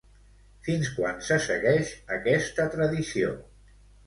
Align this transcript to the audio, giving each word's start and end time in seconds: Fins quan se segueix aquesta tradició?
Fins 0.67 0.87
quan 0.95 1.21
se 1.27 1.37
segueix 1.49 1.93
aquesta 2.17 2.67
tradició? 2.79 3.37